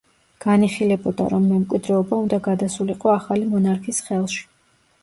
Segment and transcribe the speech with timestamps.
[0.45, 4.45] განიხილებოდა, რომ მემკვიდრეობა უნდა გადასულიყო ახალი მონარქის ხელში.